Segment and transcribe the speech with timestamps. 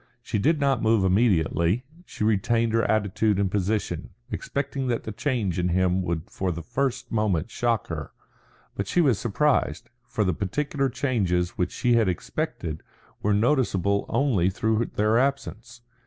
[0.23, 5.59] She did not move immediately; she retained her attitude and position, expecting that the change
[5.59, 8.09] in him would for the first moment shock her.
[8.73, 12.81] But she was surprised; for the particular changes which she had expected
[13.21, 15.81] were noticeable only through their absence.